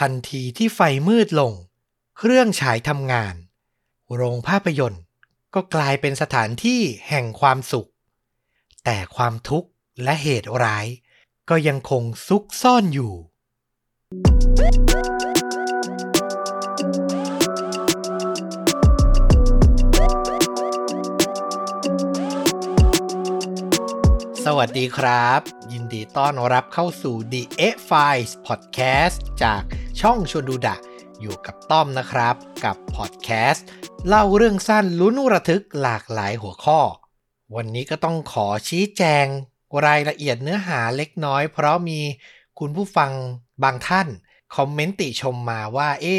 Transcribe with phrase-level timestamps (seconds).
[0.00, 1.52] ทันทีที่ไฟมืดลง
[2.18, 3.34] เครื่องฉายทำงาน
[4.14, 5.02] โรงภาพยนตร์
[5.54, 7.88] ก็กลายเป็นสถานที่แห่งความสุข
[8.84, 9.68] แต่ความทุกข์
[10.02, 10.86] และเหตุร้าย
[11.50, 13.12] ก็ยังคงซุกซ่อนอยู่
[24.44, 25.40] สวัสดีครับ
[25.72, 29.62] ยินดีต้อนรับเข้าสู่ The A Files Podcast จาก
[30.00, 30.76] ช่องชวนดูดะ
[31.20, 33.66] อยู่กับต้อมนะครับ กับพอดแคสต์
[34.08, 36.80] เล่าเรื่องสั้นลุ้นระทึกหลากหลายหัวข้อ
[37.56, 39.26] วันนี้ก็ต้องขอชี้แจง
[39.86, 42.00] รายละเอียดเนื้อหาเล็กน้อย เพราะมี
[42.58, 43.12] คุณผู้ฟัง
[43.62, 44.08] บางท่าน
[44.56, 46.16] คอมเมนต์ติชมมาว่า เอ๊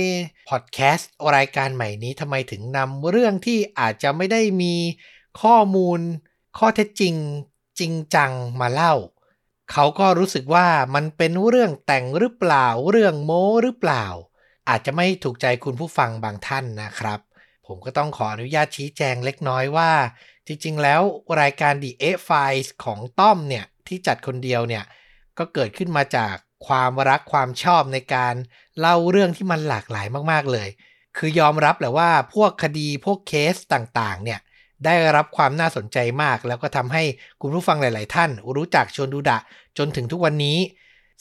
[0.49, 4.75] พอดแคสต์รายการใหม่นี้ทำไมถึงนำเรื่องที่อาจจะไม่ได้มี
[5.41, 5.99] ข้อมูล
[6.57, 7.15] ข้อเท็จจริง
[7.79, 8.93] จริงจังมาเล่า
[9.71, 14.05] เขาก็รู้สึกว่ามันเป็นเรื่องแต่งหรือเปล่า เรื่องโม้หรือเปล่า
[14.69, 17.19] อาจจะไม่ถูกใจคุณผู้ฟังบางท่านนะครับ
[17.67, 19.91] ผมก็ต้องขออนุญาตชี้แจงเล็กน้อยว่า
[20.47, 21.01] จริงๆ แล้ว
[21.41, 24.83] รายการ The A Files ของต้อมเนี่ย ที่จัดคนเดียวเนี่ย
[25.37, 26.35] ก็เกิดขึ้นมาจาก
[26.67, 28.35] ความรักความชอบในการ
[28.79, 30.69] เล่าเรื่องที่มันหลากหลายมากๆเลย
[31.17, 34.41] คือยอมรับแหละว่าพวกคดีพวกเคสต่างๆ เนี่ย
[34.85, 37.03] ได้รับความน่าสนใจมาก แล้วก็ทำให้
[37.41, 39.37] คุณผู้ฟังหลาย ๆ ท่าน รู้จักชวนดูดะ
[39.77, 40.57] จนถึงทุกวันนี้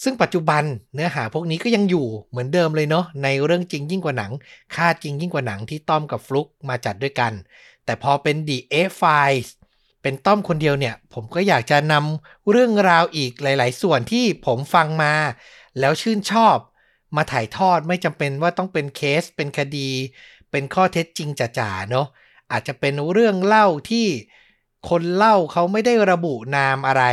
[0.03, 0.63] ซึ่งปัจจุบัน
[0.95, 4.33] เนื้อหาพวกนี้ก็ยังอยู่เหมือนเดิมเลยเนาะในเรื่องจริงยิ่งกว่าหนัง
[4.75, 7.33] ค่าจริงยิ่งกว่าหนังที่ต้อมกับฟลุกมาจัดด้วยกัน
[7.85, 9.49] แต่พอเป็น The A Files
[10.03, 15.13] เป็นต้อมคนเดียวเนี่ย ผมก็อยากจะนำเรื่องราวอีกหลาย ๆ ส่วนที่ผมฟังมา
[15.79, 16.57] แล้วชื่นชอบ
[17.17, 19.91] มาถ่ายทอดไม่จำเป็นว่าต้องเป็นเคส เป็นคดี
[20.51, 22.07] เป็นข้อเท็จจริงจ๋าๆเนาะ
[22.53, 24.07] อาจจะเป็นเรื่องเล่าที่
[24.89, 27.05] คนเล่าเขาไม่ได้ระบุนามอะไร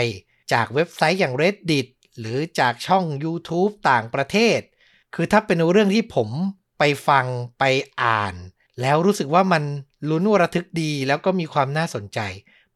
[0.53, 1.88] จากเว็บไซต์อย่าง Reddit
[2.20, 4.59] หรือจากช่อง YouTube ต่างประเทศ
[5.16, 6.30] คือถ้าเป็นเรื่องที่ผม
[6.80, 7.26] ไปฟัง
[7.59, 7.64] ไป
[8.03, 8.36] อ่าน
[8.81, 9.64] แล้วรู้สึกว่ามัน
[10.09, 12.20] ลุ้นระทึกดีแล้วก็มีความน่าสนใจ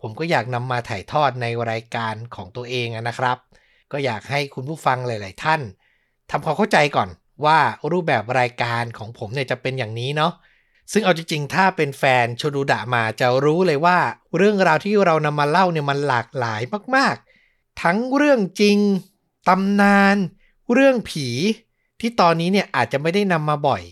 [0.02, 3.38] ผมก็อยากนำมาถ่ายทอดในรายการของตัวเองนะครับ
[3.92, 5.62] ก็อยากให้คุณผู้ฟังหลาย ๆ ท่าน
[6.32, 7.10] ทำความเข้าใจก่อน
[7.46, 7.60] ว่า
[7.92, 10.34] รูปแบบรายการของผมเนี่ยจะเป็นอย่างนี้เนาะ
[10.92, 13.98] ซึ่งเอาจริง ๆ ถ้าเป็นแฟนชดูดะมาจะรู้เลยว่า
[14.38, 16.62] เรื่องราวที่เรานำมาเล่าเนี่ยมันหลากหลาย
[16.96, 17.31] มากๆ
[17.82, 18.78] ทั้งเรื่องจริง
[19.50, 20.18] ตำนาน
[20.74, 21.28] เรื่องผี
[22.00, 23.84] ที่ตอนนี้เนี่ยอาจจะไม่ได้นำมาบ่อย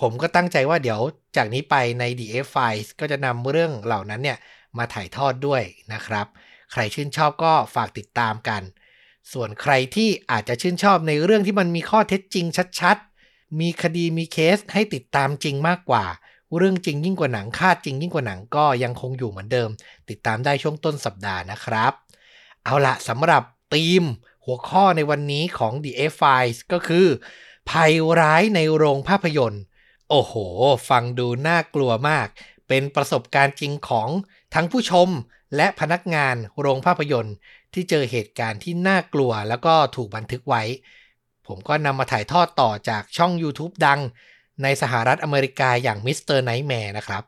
[0.00, 1.00] ผมก็ตั้งใจว่าเดี๋ยว
[1.36, 4.38] จากนี้ไปใน DF Files ก็จะนำเรื่องเหล่านั้นเนี่ย
[4.78, 5.62] มาถ่ายทอดด้วย
[5.92, 6.26] นะครับ
[6.72, 8.62] ใครชื่นชอบก็ฝากติดตามกัน
[9.32, 12.46] ส่วนใครที่อาจจะชื่นชอบในเรื่องที่มันมีข้อเท็จจริง
[12.80, 16.04] ชัดๆ มีคดีมีเคสให้ติดตามจริงมากกว่า
[16.56, 19.70] เรื่องจริงยิ่งกว่าหนังคาดจริงยิ่งกว่าหนังก็ยังคงอยู่เหมือนเดิม
[20.10, 21.92] ติดตามได้ช่วงต้นสัปดาห์นะครับ
[22.68, 23.42] เอาละสำหรับ
[23.74, 24.04] ธีม
[24.44, 27.06] หัวข้อในวันนี้ของ The F Files ก็คือ
[27.70, 29.62] ภัยร้ายในโรงภาพยนตร์
[30.10, 30.34] โอ้โห
[30.88, 32.28] ฟังดูน่ากลัวมาก
[32.68, 34.08] เป็นประสบการณ์จริงของ
[34.54, 35.08] ทั้งผู้ชม
[35.56, 37.34] และพนักงานโรงภาพยนตร์
[37.74, 40.62] ที่เจอเหตุการณ์ที่น่ากลัวแล้วก็ถูกบันทึกไว้
[41.46, 44.00] ผมก็นำมาถ่ายทอดต่อจากช่อง YouTube ดัง
[44.62, 46.38] ในสหรัฐอเมริกาอย่าง Mr.
[46.48, 47.24] Nightmare นะครับ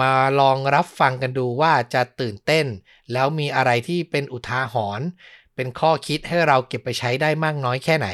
[0.00, 2.66] มาลองรับฟังกันดูว่าจะตื่นเต้น
[3.12, 5.06] แล้วมีอะไรที่เป็นอุทาหรณ์
[5.54, 8.08] เป็นข้อคิดให้เราเก็บไปใช้ได้มากน้อยแค่ไหน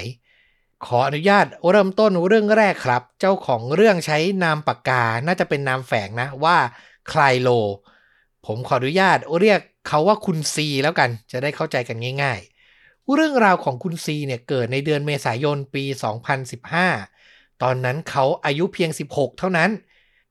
[0.86, 6.56] ขออนุญาตเริ่มต้นเรื่องแรกครับ เจ้าของเรื่องใช้นามปากกาน่าจะเป็นนามแฝงนะว่า
[7.12, 7.48] คลายโล
[8.46, 12.40] ผมขออนุญาตเรียกเขาว่าคุณซีแล้วกันจะได้เข้าใจกันง่าย
[12.74, 15.84] ๆ เรื่องราวของคุณซีเนี่ยเกิดในเดือนเมษายนปี
[16.72, 19.70] 2015 ตอนนั้นเขาอายุเพียง 16 เท่านั้น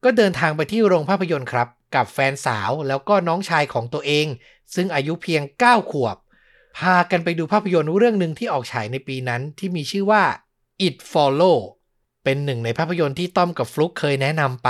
[0.04, 4.28] ก็เดินทางไปที่โรงภาพยนตร์ครับ กับแฟนสาวแล้วก็น้องชายของตัวเอง
[4.76, 6.18] ซึ่งอายุเพียง 9 ขวบ
[6.78, 10.24] พากันไปดูภาพยนตร์เรื่องหนึ่งที่ออกฉายในปีนั้นที่มีชื่อว่า
[10.88, 11.58] It Follow
[12.24, 14.70] เป็นหนึ่งในภาพยนตร์ที่ต้อมกับฟลุกเคยแนะนำไป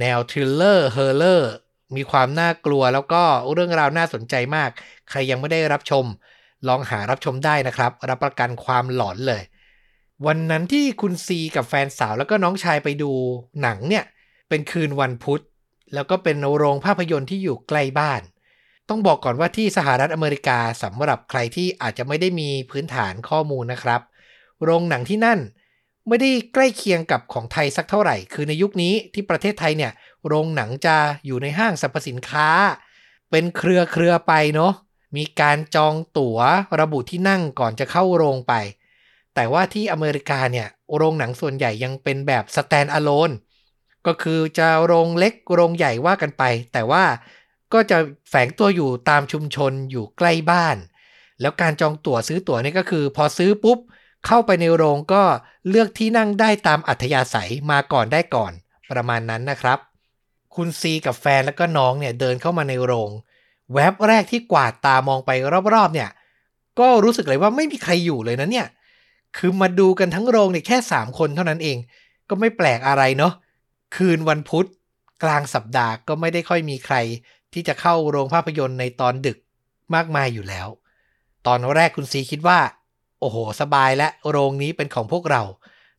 [0.00, 1.52] แนว thriller horror
[1.96, 3.22] มีความน่ากลัวแล้วก็
[3.52, 4.70] เรื่องราวน่าสนใจมาก
[5.10, 6.04] ใครยังไม่ได้รับชม
[6.68, 9.42] ลองหารับชมได้นะครับ รับประกันความหลอนเลย
[10.26, 13.10] วันนั้นที่คุณซีกับแฟนสาวแล้วก็น้องชายไปดู
[13.62, 14.04] หนังเนี่ย
[14.48, 15.42] เป็นคืนวันพุธ
[15.94, 18.20] แล้วก็เป็นโรงภาพยนตร์ที่อยู่ใกล้บ้าน
[18.94, 24.00] ต้องบอกก่อนว่าที่สหรัฐอเมริกาสำหรับใครที่อาจจะไม่ได้มีพื้นฐานข้อมูลนะครับ
[24.64, 25.38] โรงหนังที่นั่น
[26.08, 29.92] ไม่ได้ใกล้เคียงกับของไทยสักเท่าไหร่ คือในยุคนี้ที่ประเทศไทยเนี่ย
[30.26, 30.96] โรงหนังจะ
[31.26, 32.48] อยู่ในห้างสรรพสินค้า
[33.30, 34.72] เป็นเครือเครือไปเนาะ
[35.16, 36.38] มีการจองตั๋ว
[36.80, 38.54] ระบุที่นั่งก่อนจะเข้าโรงไป
[39.34, 43.34] แต่ว่าที่อเมริกาเนี่ย โรงหนังส่วนใหญ่ยังเป็นแบบ stand alone
[44.06, 46.42] ก็คือจะโรงเล็กโรงใหญ่ว่ากันไป
[46.72, 47.04] แต่ว่า
[47.72, 47.98] ก็จะ
[48.30, 50.76] แฝงตัวอยู่ตามชุมชนอยู่ใกล้บ้าน
[51.40, 53.78] แล้วการจองตั๋วซื้อตั๋วนี่ก็คือ พอซื้อปุ๊บ
[54.26, 55.22] เข้าไปในโรงก็
[55.68, 58.52] เลือกที่นั่งได้ตามอัธยาศัยมาก่อนได้ก่อน
[58.90, 59.78] ประมาณนั้นนะครับ
[60.54, 63.10] คุณซีกับแฟนแล้วก็น้องเนี่ยเดินเข้ามาในโรง
[63.72, 65.30] แวบแรกที่กวาดตามองไป
[65.74, 66.10] รอบๆเนี่ย
[66.78, 68.66] ก็รู้สึกเลยว่าไม่มีใครอยู่เลยนะเนี่ย
[69.36, 71.76] คือมาดูกันทั้งโรงเนี่ยแค่ 3 คนเท่านั้นเอง
[72.28, 73.32] ก็ไม่แปลกอะไรเนาะ
[73.96, 74.66] คืนวันพุธ
[75.22, 76.96] กลางสัปดาห์ก็ไม่ได้ค่อยมีใคร
[77.52, 79.38] ที่จะเข้าโรงภาพยนตร์ในตอนดึก
[79.94, 80.68] มากมายอยู่แล้ว
[81.46, 82.60] ตอนแรกคุณซีคิดว่า
[83.20, 85.42] โอ้โห สบายและโรงนี้เป็นของพวกเรา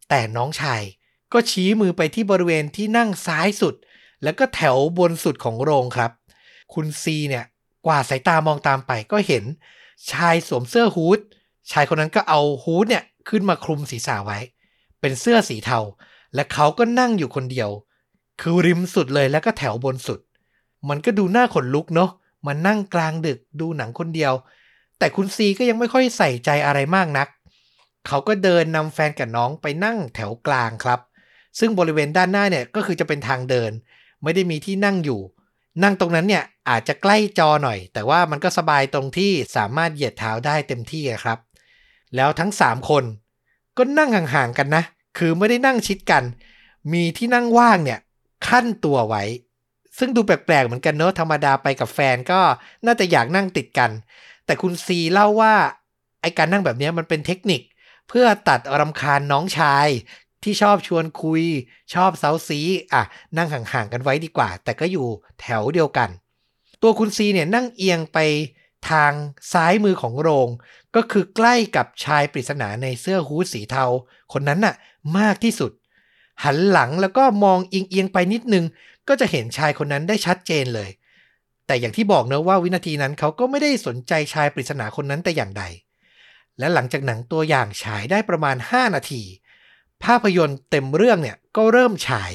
[0.10, 0.82] แต่น้องชาย
[1.34, 3.76] ก็ชี้มือไปที่บริเวณที่นั่งซ้ายสุด
[4.24, 6.12] แล้วก็แถวบนสุดของโรงครับ
[6.74, 7.46] คุณซีเนี่ย
[7.86, 9.44] กว่าสายตามองตามไปก็เห็น
[10.12, 11.20] ชายสวมเสื้อฮูด
[11.72, 14.40] ชายคนนั้นก็เอาฮูดเนี่ยขึ้นมาคลุมศีรษะไว้
[15.00, 15.80] เป็นเสื้อสีเทา
[16.36, 17.70] และเขาก็นั่งอยู่คนเดียว
[18.42, 20.20] คือริมสุดเลยแล้วก็แถวบนสุด
[20.90, 22.10] มันก็ดูน่าขนลุกเนาะ
[22.48, 24.34] มันนั่งกลางดึกดูหนังคนเดียว
[25.00, 27.28] แต่คุณซีก็ยังไม่ค่อยใส่ใจอะไรมากนัก
[28.08, 31.00] เขาก็เดินนำแฟนกับน้องไปนั่งแถวกลางครับ
[31.60, 33.72] ซึ่งบริเวณด้านหน้าเนี่ยก็คือจะเป็นทางเดิน
[34.24, 35.22] ไม่ได้มีที่นั่งอยู่
[35.84, 41.40] นั่งตรงนั้นเนี่ยอาจจะใกล้จอหน่อย แต่ว่ามันก็สบายตรงที่สามารถเหยียดเท้าได้เต็มที่ครับ
[42.16, 43.04] แล้วทั้ง 3 คน
[43.78, 44.84] ก็นั่งห่างๆกันนะ
[45.18, 46.24] คือไม่ได้นั่งชิดกัน
[46.94, 48.00] มีที่นั่งว่างเนี่ย
[48.48, 49.24] ขั้นตัวไว้
[49.98, 52.42] ซึ่งดูแปลกๆเหมือนกันเนอะธรรมดาไปกับแฟนก็
[52.86, 53.92] น่าจะอยากนั่งติดกัน
[54.46, 55.56] แต่คุณซีเล่าว่า
[56.22, 57.62] ไอการนั่งแบบนี้มันเป็นเทคนิค
[58.10, 59.88] เพื่อตัดรำคาญน้องชาย
[60.44, 61.44] ที่ชอบชวนคุย
[61.94, 62.60] ชอบเซาซี
[62.94, 63.04] อะ
[63.38, 65.08] นั่งห่างๆกันไว้ดีกว่า แต่ก็อยู่
[65.42, 66.10] แถวเดียวกัน
[66.82, 68.18] ตัวคุณซีเนี่ยนั่งเอียงไป
[68.90, 69.14] ทาง
[69.54, 70.50] ซ้ายมือของโรง
[70.96, 73.86] ก็คือใกล้กับชายปริศนาในเสื้อฮู้ดสีเทา
[74.34, 74.76] คนนั้นน่ะ
[75.18, 75.72] มากที่สุด
[76.44, 78.66] หันหลังแล้วก็มองเอียงๆไปนิดนึง
[79.08, 80.90] ก็จะเห็นชายคนนั้นได้ชัดเจนเลย
[81.68, 85.64] แต่อย่างที่บอกเนะว่าวินาทีนั้นเขาก็ไม่ได้สนใจชายปริศนาคนนั้นแต่อย่างใด
[86.60, 89.24] และหลังจากหนังตัวอย่างฉายได้ประมาณ 5 นาที
[90.04, 92.34] ภาพยนตร์เต็มเรื่องเนี่ยก็เริ่มฉาย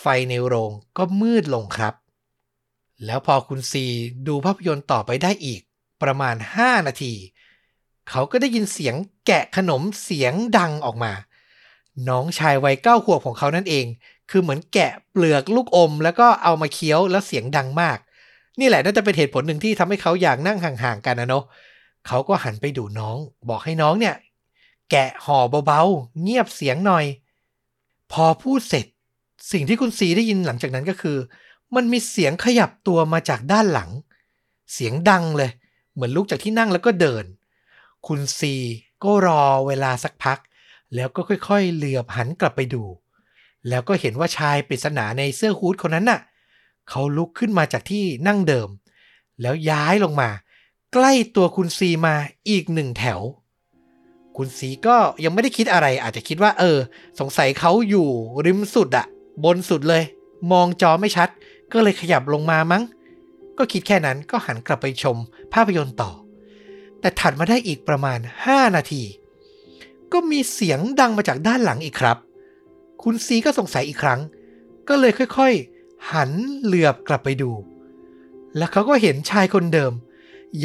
[0.00, 1.94] ไฟในโรงก็มืดลงครับ
[3.04, 3.84] แล้วพอคุณซี
[4.28, 5.60] ดูภาพยนตร์ต่อไปได้อีก
[6.02, 7.12] ประมาณ 5 นาที
[8.10, 8.94] เขาก็ได้ยินเสียง
[9.26, 11.12] แกะขนมเสียงดังออกมา
[12.08, 13.86] น้องชายวัยเก้าขวบของเขานั่นเอง
[14.30, 17.98] คือเหมือนแกะเปลือกลูกอม แล้วก็เอามาเคี้ยวแล้วเสียงดังมาก
[18.60, 21.44] นี่แหละน่าจะเป็นเหตุผลหนึ่งที่ทำให้เขาอยากนั่งห่างๆกันนะเนาะ
[22.06, 23.16] เขาก็หันไปดูน้อง
[23.48, 24.14] บอกให้น้องเนี่ย
[24.90, 27.04] แกะห่อเบาๆ เงียบเสียงหน่อย
[28.12, 28.86] พอพูดเสร็จ
[29.52, 31.16] สิ่งที่คุณซีได้ยินหลังจากนั้นก็คือ
[31.74, 33.90] มันมีเสียงขยับตัวมาจากด้านหลัง
[34.72, 35.50] เสียงดังเลย
[35.94, 37.24] เหมือนลุกจากที่นั่งแล้วก็เดิน
[38.06, 38.54] คุณซี
[39.04, 40.38] ก็รอเวลาสักพัก
[40.94, 42.82] แล้วก็ค่อยๆ เหลือบหันกลับไปดู
[43.68, 46.20] แล้วก็เห็นว่าชายปริศนาในเสื้อฮูดคนนั้นน่ะ
[46.88, 48.68] เขาลุกขึ้นมาจากที่นั่งเดิม
[49.42, 50.30] แล้วย้ายลงมา
[50.92, 52.14] ใกล้ตัวคุณซีมา
[52.48, 53.20] อีกหนึ่งแถว
[54.36, 56.78] คุณซีก็ยังไม่ได้คิดอะไร อาจจะคิดว่า เออ
[57.20, 58.08] สงสัยเขาอยู่
[58.46, 59.06] ริมสุดอะ
[59.44, 60.02] บนสุดเลย
[60.52, 61.28] มองจอไม่ชัด
[61.72, 62.82] ก็เลยขยับลงมามั้ง
[63.58, 65.16] ก็คิดแค่นั้นก็หันกลับไปชม
[65.52, 66.10] ภาพยนตร์ต่อ
[67.00, 68.18] แต่ถัดมาได้อีกประมาณ
[68.48, 69.02] 5 นาที
[70.12, 72.16] ก็มีเสียงดังมาจากด้านหลังอีกครับ
[73.02, 74.20] คุณซีก็สงสัยอีกครั้ง
[74.88, 76.30] ก็เลยค่อยๆ หัน
[76.62, 77.50] เหลือบกลับไปดู
[78.56, 79.92] แล้วเขาก็เห็นชายคนเดิม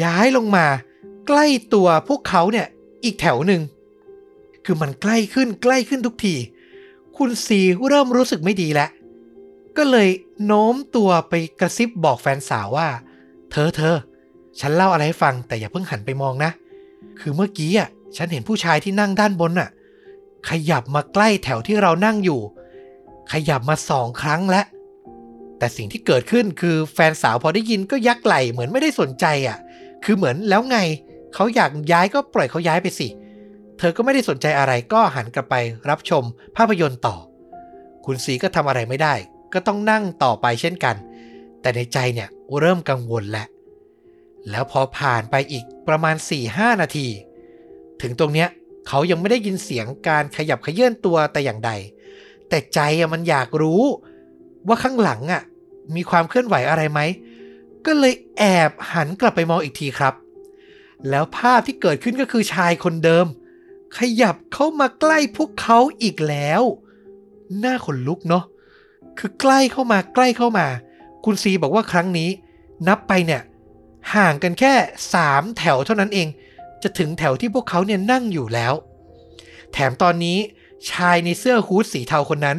[0.02, 0.66] ย้ายลงมา
[1.26, 2.66] ใกล้ตัวพวกเขาเนี่ย
[3.04, 3.62] อีกแถวหนึ่ง
[4.64, 6.34] คือมันใกล้ขึ้นใกล้ขึ้นทุกที
[7.16, 8.90] คุณซีเริ่มรู้สึกไม่ดีแล้ว
[9.76, 10.08] ก็เลย
[10.44, 12.88] โน้มตัวไปกระซิบบอกแฟนสาวว่า
[13.50, 13.96] เธอเธอ
[14.60, 16.50] ฉันเล่าอะไรให้ฟังแต่อย่าเพิ่งหันไปมองนะ
[17.20, 19.68] คือเมื่อกี้อะ ฉันเห็นผู้ชายที่นั่งด้านบนน่ะ
[20.48, 22.40] ขยับมาใกล้แถวที่เรานั่งอยู่
[23.32, 24.66] ขยับมาสองครั้งแล้ว
[25.58, 29.58] แต่สิ่งที่เกิดขึ้นคือแฟนสาวพอได้ยินก็ยักไหลเหมือนไม่ได้สนใจอะ
[30.04, 30.78] คือเหมือนแล้วไง
[31.34, 33.08] เขาอยากย้ายก็ปล่อยเขาย้ายไปสิ
[33.78, 35.54] เธอก็ไม่ได้สนใจอะไรก็หันกลับไป
[35.90, 36.22] รับชม
[36.56, 37.16] ภาพยนตร์ต่อ
[38.04, 39.14] คุณสีก็ทำอะไรไม่ได้
[39.52, 40.96] ก็ต้องนั่งต่อไปเช่นกัน
[41.60, 42.28] แต่ในใจเนี่ย
[42.60, 43.46] เริ่มกังวลแล้ว
[44.50, 46.16] แล้วพอผ่านไปอีกประมาณ
[46.48, 47.06] 4-5 นาที
[48.02, 48.48] ถึงตรงเนี้ย
[48.88, 51.70] เขายังไม่ได้ยินเสียงการขยับเขยื่อนตัวแต่อย่างใด
[52.48, 52.80] แต่ใจ
[53.12, 53.82] มันอยากรู้
[54.68, 55.42] ว่าข้างหลังอะ
[55.94, 57.00] มีความเคลื่อนไหวอะไรไหม
[57.86, 60.14] ก็เลยแอบหันกลับไปมองอีกทีครับ
[61.10, 63.26] แล้วภาพที่เกิดขึ้นก็คือชายคนเดิม
[63.98, 66.62] ขยับเข้ามาใกล้พวกเขาอีกแล้ว
[67.58, 68.44] หน้าขนลุกเนาะ
[69.18, 70.66] คือใกล้เข้ามาใกล้เข้ามา
[71.24, 72.30] คุณซีบอกว่าครั้งนี้
[72.88, 73.42] นับไปเนี่ย
[74.14, 74.74] ห่างกันแค่
[75.14, 76.28] สามแถวเท่านั้นเอง
[76.82, 78.74] จะถึงแถวที่พวกเขาเนี่ยนั่งอยู่แล้ว
[79.72, 80.38] แถมตอนนี้
[80.90, 82.58] ชายในเสื้อฮูดสีเทาคนนั้น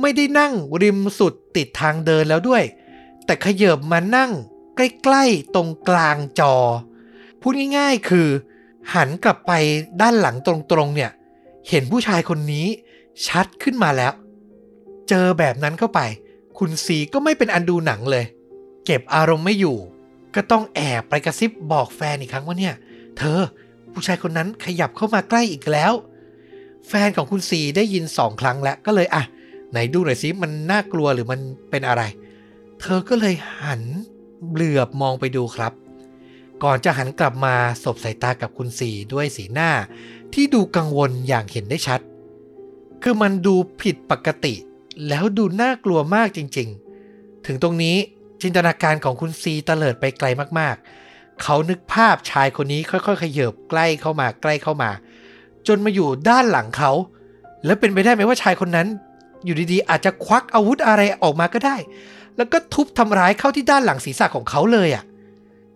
[0.00, 2.62] ไม่ได้นั่งริมสุดติดทางเดินแล้วด้วย
[3.24, 4.30] แต่ขยบมานั่ง
[4.76, 6.54] ใกล้ๆตรงกลางจอ
[7.40, 8.28] พูดง่ายๆ คือ
[8.94, 9.52] หันกลับไป
[10.00, 11.10] ด้านหลังตรงๆเนี่ย
[11.68, 12.66] เห็นผู้ชายคนนี้
[13.26, 14.12] ชัดขึ้นมาแล้ว
[15.08, 16.00] เจอแบบนั้นเข้าไป
[16.58, 18.24] คุณซีก็ไม่เป็นอันดูหนังเลย
[18.84, 19.76] เก็บอารมณ์ไม่อยู่
[20.34, 22.74] ก็ต้องแอบไปกระซิบบอกแฟนอีกครั้งว่าเนี่ย
[23.18, 23.40] เธอ
[23.92, 25.92] ผู้ชายคนนั้นขยับเข้ามาใกล้อีกแล้ว
[26.88, 29.22] แฟนของคุณซีได้ยินสองครั้งแล้วก็เลยอะ
[29.70, 32.02] ไหนดูหน่อยซิมันน่ากลัวหรือมันเป็นอะไร
[32.80, 33.82] เธอก็เลยหัน
[34.52, 35.72] เหลือบมองไปดูครับ
[36.62, 39.70] ก่อนจะหันกลับมาสบสายตากับคุณสีด้วยสีหน้า
[40.34, 42.00] ที่ดูกังวลอย่างเห็นได้ชัด
[43.02, 44.54] คือมันดูผิดปกติ
[45.08, 46.68] แล้วดูน่ากลัวมากจริง
[47.08, 47.96] ๆ ถึงตรงนี้
[48.42, 50.26] จินตนาการของคุณซีเตลิดไปไกล
[50.58, 51.07] มากๆ
[51.42, 54.90] เขานึกภาพชายคนนี้ค่อยๆ ขยับใกล้เข้ามาใกล้เข้ามา
[55.68, 56.92] จนมาอยู่ด้านหลังเขา
[57.64, 58.88] แล้วเป็นไปได้ไหมว่าชายคนนั้น
[59.44, 61.76] อยู่ดีๆ อาจจะควักอาวุธอะไรออกมาก็ได้
[62.36, 65.04] แล้วก็ทุบทำร้ายเข้าที่ด้านหลังศีรษะของเขาเลยอะ่ะ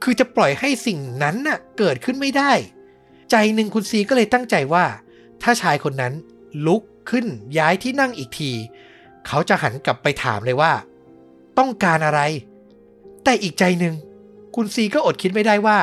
[0.02, 2.52] คือจะปล่อยให้สิ่งนั้นน่ะเกิดขึ้นไม่ได้
[3.30, 4.84] ใจหนึ่งคุณซีก็เลยตั้งใจว่า
[5.42, 6.12] ถ้าชายคนนั้น
[6.66, 7.26] ลุกขึ้น
[7.58, 8.50] ย้ายที่นั่งอีกที
[9.26, 10.72] เขาจะหันกลับไปถามเลยว่า
[11.58, 12.20] ต้องการอะไร
[13.24, 13.94] แต่อีกใจหนึ่ง
[14.54, 15.78] คุณซีก็อดคิดไม่ได้ว่า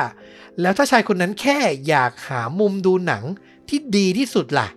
[0.60, 1.58] แล้วถ้าชายคนนั้นแค่
[1.88, 3.24] อยากหามุมดูหนัง
[3.68, 4.68] ที่ดีที่สุดล่ะ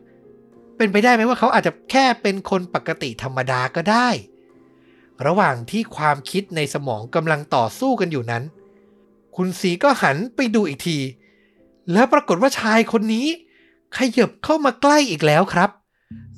[0.78, 4.10] เป็นไปได้ไหมว่าเขาอาจจะแค่เป็นคนปกติธรรมดาก็ได้
[5.26, 8.44] ระหว่างที่ความคิดในสมองกำลังต่อสู้กันอยู่นั้น
[9.36, 10.98] คุณสีก็หันไปดูอีกที
[11.94, 13.28] แล้วปรากฏว่าชายคนนี้
[13.98, 15.70] ขยับเข้ามาใกล้อีกแล้วครับ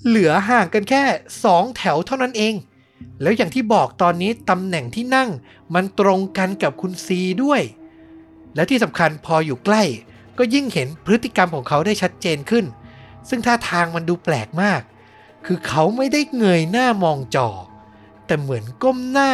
[0.06, 1.04] เหลือห่างกันแค่
[1.44, 2.54] สองแถวเท่านั้นเอง
[3.22, 5.30] แล้วอย่างที่บอกตอนนี้ตำแหน่งที่นั่ง
[5.74, 7.62] มันตรงกันกับคุณซีด้วย
[8.56, 9.84] และที่สำคัญพออยู่ใกล้
[10.38, 12.66] ก็ยิ่งเห็นพฤติกรรมของเขาได้ชัดเจนขึ้น
[13.30, 14.82] ซึ่งท่าทางมันดูแปลกมาก
[15.46, 17.50] คือเขาไม่ได้เงยหน้ามองจอ
[18.26, 19.32] แต่เหมือนก้มหน้า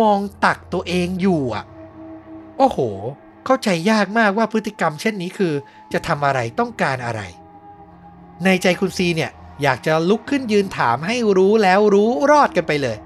[0.00, 1.64] มองตักตัวเองอยู่อะ
[2.58, 2.78] โอ้โห
[3.44, 5.52] เข้าใจยากมากว่าพฤติกรรมเช่นนี้คือ
[5.92, 7.20] จะทำอะไรต้องการอะไร
[8.44, 9.30] ในใจคุณซีเนี่ย
[9.62, 12.96] อยากจะลุกขึ้นยืนถามให้รู้แล้วรู้รอดกันไปเลย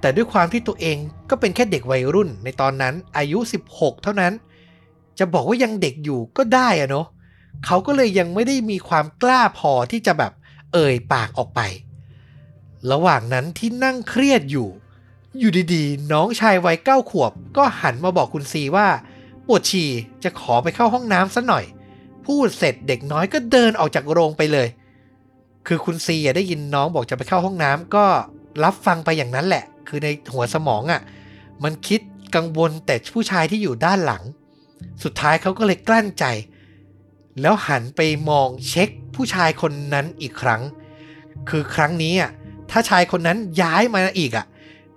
[0.00, 0.96] แต่ด้วยความที่ตัวเอง
[1.30, 3.38] ก็เป็นแค่เด็กวัยรุ่นในตอนนั้นอายุ
[3.72, 4.32] 16 เท่านั้น
[5.18, 7.06] จะบอกว่ายังเด็กอยู่ก็ได้อะเนาะ
[7.66, 10.32] เขาก็เลยยังไม่ได้มีความกล้าพอที่จะแบบ
[10.72, 11.60] เอ่ยปากออกไป
[12.90, 14.68] ระหว่างนั้นที่นั่งเครียดอยู่
[15.38, 18.88] อยู่ดีๆ น้องชายวัยเก้าขวบ ก็หันมาบอกคุณซีว่า
[19.46, 19.90] ปวดฉี่
[20.24, 21.64] จะขอไปเข้าห้องน้ำสัหน่อย
[22.26, 24.68] พูดเสร็จเด็กน้อยก็เดินออกจากโรงไปเลย
[25.66, 28.04] คือคุณซีได้ยินน้องบอกจะไปเข้าห้องน้ำก็
[28.64, 31.00] รับฟังไปอย่างนั้นแหละ คือในหัวสมองอะ่ะ
[31.64, 32.00] มันคิด
[32.36, 34.22] กังวลแต่ผู้ชายที่อยู่ด้านหลัง
[35.02, 36.24] สุดท้ายเขาก็เลยกลั้นใจ
[37.40, 40.62] แล้วหันไปมองเช็คผู้ชายคนนั้นอีกครั้ง
[41.48, 42.30] คือครั้งนี้อะ
[42.70, 44.46] ถ้าชายคนนั้นย้ายมาอีกอะ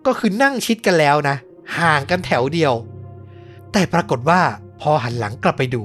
[0.06, 1.36] ก็คือนั่งชิดกันแล้วนะ
[1.80, 2.74] ห่างกันแถวเดียว
[3.72, 4.41] แต่ปรากฏว่า
[4.82, 5.84] พอหันหลังกลับไปดู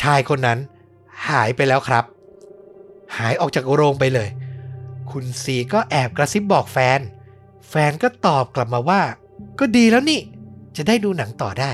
[0.00, 0.58] ชายคนนั้น
[1.28, 2.04] หายไปแล้วครับ
[3.16, 4.28] หายออกจากโรงไปเลย
[5.10, 7.00] คุณซีก็แอบกระซิบบอกแฟน
[7.68, 9.02] แฟนก็ตอบกลับมาว่า
[9.58, 10.20] ก็ดีแล้วนี่
[10.76, 11.72] จะได้ดูหนังต่อได้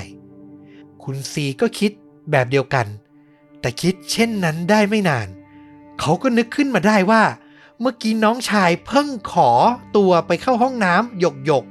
[1.03, 1.91] คุณซีก็คิด
[2.31, 2.87] แบบเดียวกัน
[3.61, 5.29] แต่คิดเช่นนั้นได้ไม่นาน
[6.01, 7.23] เขาก็นึกขึ้นมาได้ว่า
[7.81, 9.51] เมื่อกี้น้องชายเพิ่งขอ
[9.97, 11.65] ตัวไปเข้าห้องน้ำหยกหยก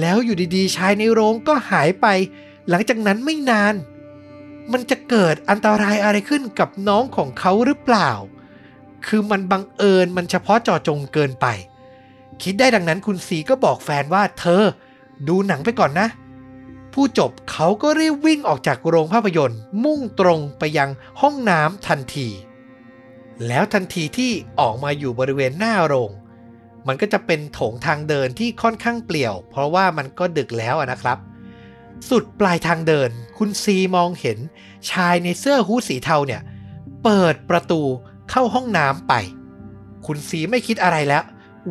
[0.00, 2.06] แล้วอยู่ดีๆ ชายในโรงก็หายไป
[2.68, 3.74] หลังจากนั้นไม่นาน
[4.72, 8.10] มันจะเกิดอันตรายอะไรขึ้นกับน้องของเขาหรือเปล่า
[9.06, 11.46] คือมันบังเอิญมันเฉพาะจาะจงเกินไป
[12.42, 14.62] คิดได้ดังนั้นคุณสีก็บอกแฟนว่าเธอ
[15.28, 16.08] ดูหนังไปก่อนนะ
[16.92, 22.28] ผู้จบเขาก็รีบวิ่งออกจากโรงภาพยนตร์ มุ่งตรงไปยังห้องน้ำทันที
[23.46, 26.10] แล้วทันทีที่ออกมาอยู่บริเวณหน้าโรง
[26.86, 31.18] มันก็จะเป็นโถงทางเดินที่ค่อนข้างเปลี่ยว เพราะว่ามันก็ดึกแล้วนะครับ
[32.08, 34.38] สุดปลายทางเดิน คุณซีมองเห็น
[34.90, 36.42] ชายในเสื้อฮู้สีเทาเนี่ย
[37.04, 37.82] เปิดประตู
[38.30, 39.12] เข้าห้องน้ำไป
[40.06, 41.24] คุณซีไม่คิดอะไรแล้ว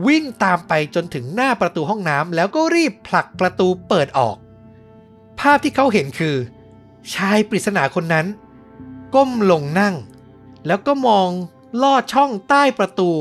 [0.07, 4.38] วิ่งตามไปจนถึงหน้าประตูห้องน้ำแล้วก็รีบผลักประตูเปิดออก
[5.39, 6.36] ภาพที่เขาเห็นคือ
[7.13, 8.27] ชายปริศนาคนนั้น
[9.15, 9.95] ก้มลงนั่ง
[10.67, 11.29] แล้วก็มอง
[11.83, 13.12] ลอดช่องใต้ประตู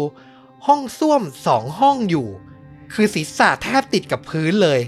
[0.66, 2.28] ห้องส้วมสองห้องอยู่
[2.92, 4.80] คือศีรษะแทบติดกับพื้นเลย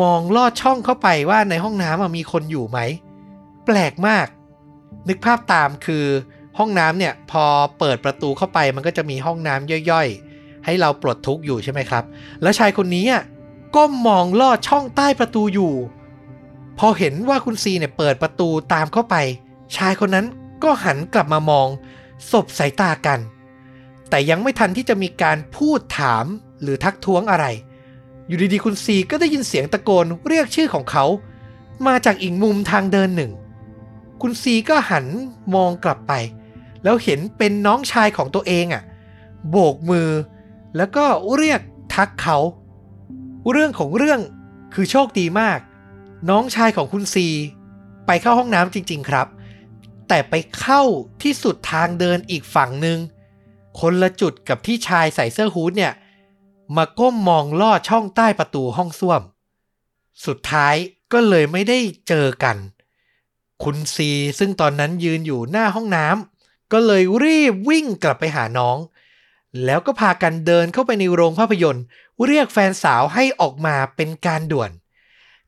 [0.00, 2.78] มองลอดช่องเข้าไปว่าในห้องน้ำมีคนอยู่ไหม
[3.66, 4.26] แปลกมาก
[5.08, 6.06] นึกภาพตามคือ
[6.58, 7.44] ห้องน้ำเนี่ยพอ
[7.78, 12.04] เปิดประตูเข้าไปมันก็จะมีห้องน้ำย่อยๆ ให้เราปลดทุกข์อยู่ใช่ไหมครับ
[12.42, 13.06] แล้วชายคนนี้
[13.74, 15.72] ก้มมองลอดช่องใต้ประตูอยู่
[16.78, 19.16] พอเห็นว่าคุณซีเนี่ยเปิดประตูตามเข้าไป
[19.76, 20.26] ชายคนนั้น
[20.62, 21.68] ก็หันกลับมามอง
[22.30, 23.20] สบสายตากัน
[24.08, 26.24] แต่ยังไม่ทันที่จะมีการพูดถาม
[26.62, 27.46] หรือทักท้วงอะไร
[28.26, 31.04] อยู่ดีๆคุณซีก็ได้ยินเสียงตะโกนเรียกชื่อของเขา
[31.86, 33.32] มาจากอีกมุมทางเดินหนึ่ง
[34.22, 35.06] คุณซีก็หัน
[35.54, 36.12] มองกลับไป
[36.84, 38.82] แล้วเห็นเป็นน้องชายของตัวเองอะ่ะ
[39.50, 40.10] โบกมือ
[40.76, 41.04] แล้วก็
[41.36, 41.60] เรียก
[41.94, 42.38] ทักเขา
[43.50, 44.20] เรื่องของเรื่อง
[44.74, 45.58] คือโชคดีมาก
[46.30, 47.28] น้องชายของคุณซี
[48.06, 49.26] ไปเข้าห้องน้ำจริง ๆ ครับ
[50.08, 50.82] แต่ไปเข้า
[51.22, 52.98] ที่สุดทางเดินอีกฝั่งหนึ่ง
[53.80, 55.92] คนละจุดกับที่ชายใส่เสื้อฮู้ดเนี่ย
[56.76, 59.22] มาก้มมองลอดช่องใต้ประตูห้องส้วม
[60.26, 60.74] สุดท้าย
[61.12, 62.56] ก็เลยไม่ได้เจอกัน
[63.62, 66.37] คุณซีซึ่งตอนนั้นยืนอยู่หน้าห้องน้ำ
[66.72, 68.78] ก็เลยรีบวิ่งกลับไปหาน้อง
[69.64, 71.84] แล้วก็พากันเดินเข้าไปในโรงภาพยนตร์
[72.26, 74.70] เรียกแฟนสาวให้ออกมาเป็นการด่วน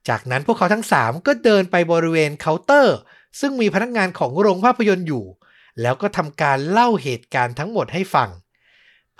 [0.08, 2.96] จากนั้นพวกเขาทั้งสามก็เดินไปบริเวณเคาน์เตอร์
[3.40, 5.24] ซึ่งมีพนักงานของโรงภาพยนตร์อยู่
[5.80, 8.28] แล้วก็ทำการเล่าเหตุการณ์ทั้งหมดให้ฟัง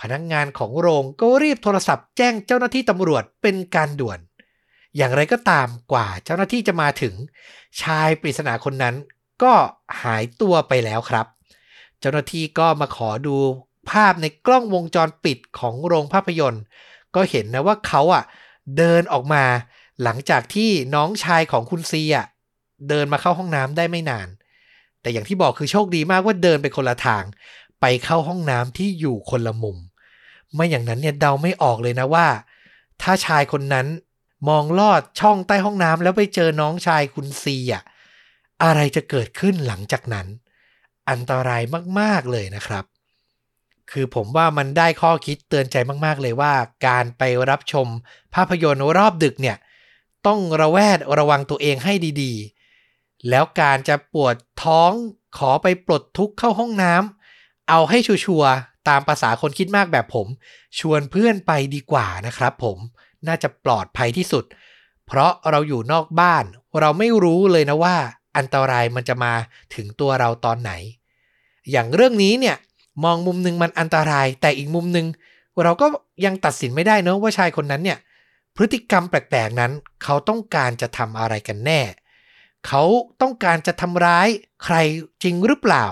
[0.01, 4.19] พนักงานของโรงก็รีบโทรศัพท์แจ้งเจ้าหน้าที่ตำรวจเป็นการด่วน
[4.97, 7.13] อย่างไรก็ตามกว่าเจ้าหน้าที่จะมาถึง
[7.81, 8.95] ชายปริศนาคนนั้น
[9.43, 9.53] ก็
[10.01, 11.25] หายตัวไปแล้วครับ
[12.01, 13.35] เจ้าหน้าที่ก็มาขอดู
[13.91, 16.63] ภาพในกล้องวงจรปิดของโรงภาพยนตร์
[17.15, 18.23] ก็เห็นนะว่าเขาอะ
[18.77, 19.43] เดินออกมา
[20.03, 22.25] หลังจากที่น้องชายของคุณซีอะ
[22.89, 24.27] เดินมาเข้าห้องน้ำได้ไม่นาน
[25.01, 27.23] แต่อย่างที่บอกคือโชคดีมากว่าเดินไปคนละทาง
[27.81, 29.77] ไปเข้าห้องน้ำที่อยู่คนละมุม
[30.53, 32.27] ไม่อย่างนั้นเนี่ยเดาไม่ออกเลยนะว่า
[33.01, 33.87] ถ้าชายคนนั้น
[34.49, 37.83] มองลอดช่องใต้ห้องน้ำแล้วไปเจอน้องชายคุณซีอะ
[38.63, 40.27] อะไรจะเกิดขึ้นหลังจากนั้น
[41.09, 41.63] อันตราย
[41.99, 42.85] มาก ๆ เลยนะครับ
[43.91, 46.53] คือผมว่ามันได้ข้อคิดเตือนใจมาก ๆ เลยว่า
[46.87, 47.87] การไปรับชม
[48.33, 49.57] ภาพยนตร์รอบดึกเนี่ย
[50.27, 54.91] ต้องระแวดระวังตัวเองให้ดีๆ แล้วการจะปวดท้อง
[55.37, 60.27] ขอไปปลดทุกข์เข้าห้องน้ำเอาให้ชัวร์ๆตามภาษาคนคิดมากแบบผม
[60.79, 62.77] ชวนเพื่อนไปดีกว่านะครับผม
[63.27, 64.45] น่าจะปลอดภัยที่สุด
[65.07, 66.43] เพราะเราอยู่นอกบ้าน
[66.79, 67.97] เราไม่รู้เลยนะว่า
[68.37, 69.33] อันตรายมันจะมา
[69.75, 70.71] ถึงตัวเราตอนไหน
[71.71, 72.57] อย่างเรื่องนี้เนี่ย
[73.03, 75.07] มองมุมหนึ่งมันอันตราย แต่อีกมุมหนึ่ง
[75.63, 75.87] เราก็
[76.25, 77.99] ยังตัดสินไม่ได้เนะว่าชายคนนั้นเนี่ย
[78.55, 79.71] พฤติกรรมแปลกๆนั้น
[80.03, 81.81] เขาต้องการจะทำอะไรกันแน่
[82.67, 82.83] เขา
[83.21, 84.27] ต้องการจะทำร้าย
[84.63, 84.75] ใคร
[85.23, 85.85] จริงหรือเปล่า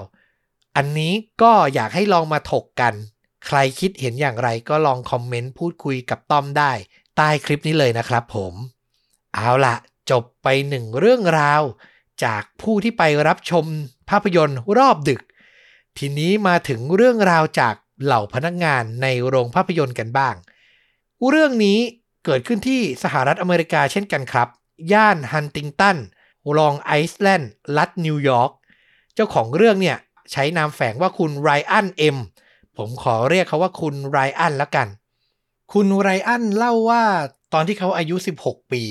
[0.75, 2.93] อันนี้ก็อยากให้ลองมาถกกัน
[3.47, 6.71] ใครคิดเห็นอย่างไรก็ลองคอมเมนต์พูดคุยกับต้อมได้
[7.17, 8.53] ใต้คลิปนี้เลยนะครับผม
[9.35, 9.75] เอาละ
[10.11, 11.61] จบไปหนึ่งเรื่องราว
[12.23, 13.65] จากผู้ที่ไปรับชม
[14.09, 15.21] ภาพยนตร์รอบดึก
[15.97, 20.35] ทีนี้มาถึงเรื่องราวจากเหล่าพนักงานในโรงภาพยนตร์กันบ้าง
[21.29, 21.79] เรื่องนี้
[22.25, 24.47] เกิดขึ้นที่สหรัฐอเมริกาเช่นกันครับ
[24.93, 25.97] ย่านฮันติงตัน
[26.59, 28.51] ลองไอซ์แลนด์รัฐนิวยอร์ก
[29.15, 29.97] เจ้าของเรื่องเนี่ย
[30.31, 32.17] ใช้นามแฝงว่าคุณไรอันเอ็ม
[32.77, 34.87] ผมขอเรียกเขาว่าคุณไรอันแล้วกัน
[35.73, 37.03] คุณไรอันเล่าว่า
[37.53, 38.83] ตอนที่เขาอายุ 16 ปี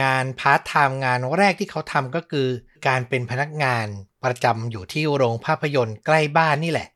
[0.00, 2.48] งานพาร์ทไทม์งานแรกที่เขาทำก็คือ
[2.86, 3.86] การเป็นพนักงาน
[4.24, 6.88] ประจำอยู่ที่โรงภาพยนตร์ใกล้บ้านนี่แหละ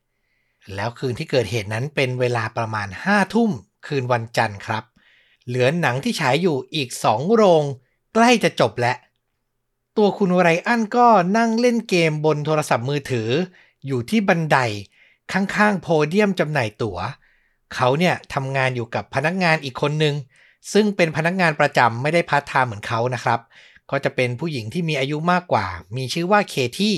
[0.75, 3.51] แล้วคืนที่เกิดเหตุนั้นเป็นเวลาประมาณ5ทุ่ม
[3.87, 4.85] คืนวันจันทร์ครับ
[5.47, 7.63] เหลือหนังที่ฉายอยู่อีก2โรง
[8.15, 8.97] ใกล้จะจบแล้ว
[9.97, 13.29] ตัวคุณไรอันก็นั่งเล่นเกมบนโทรศัพท์มือถือ
[13.87, 14.59] อยู่ที่บันได
[15.33, 16.99] ข้างๆโพเดียมจำหน่ายตั๋ว
[17.75, 20.15] เขาเนี่ยทำงานอยู่กับพนักงานอีกคนนึง
[20.73, 23.41] ซึ่งเป็นพนักงานประจำไม่ได้พาร์ทไทม์เหมือนเขานะครับ
[23.91, 26.97] ก็จะเป็นผู้หญิงที่มีอายุมากกว่า มีชื่อว่าเคที่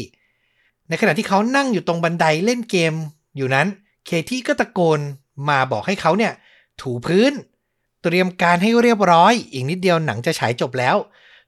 [0.89, 2.95] ในขณะที่เขานั่งอยู่ตรงบันไดเล่นเกม
[3.37, 3.67] อยู่นั้น
[4.07, 5.01] เคที่ก็ตะโกน
[5.49, 6.33] มาบอกให้เขาเนี่ย
[6.81, 7.33] ถูพื้น
[8.03, 10.97] เตรียมการให้เรียบร้อย อีกนิดเดียวหนังจะฉายจบแล้ว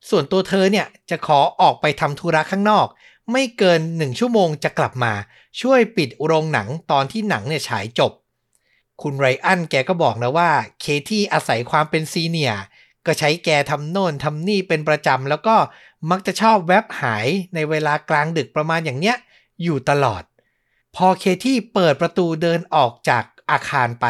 [0.08, 2.86] ส่วนตัวเธอเนี่ยจะขอออกไปทำธุระข้างนอก
[3.32, 5.12] ไม่เกินหนึ่งชั่วโมงจะกลับมา
[5.60, 8.12] ช่วยปิดโรงหนังตอนที่หนังเนี่ยฉายจบ
[9.02, 12.52] คุณไรอันแกก็บอกนะว่า เคที่อาศัยความเป็นซีเนีย
[13.06, 15.56] ก็ใช้แกทำโน่นทำนี่เป็นประจำ แล้วก็
[16.10, 19.16] มักจะชอบแวบหายในเวลากลางดึกประมาณอย่างเนี้ย
[19.62, 20.22] อยู่ตลอด
[20.96, 24.06] พอเคที่เปิดประตูเดินออกจากอาคารไป